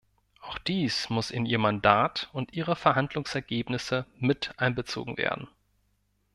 Auch 0.41 0.57
dies 0.57 1.11
muss 1.11 1.29
in 1.29 1.45
Ihr 1.45 1.59
Mandat 1.59 2.27
und 2.33 2.53
Ihre 2.53 2.75
Verhandlungsergebnisse 2.75 4.07
mit 4.17 4.51
einbezogen 4.57 5.15
werden. 5.15 5.47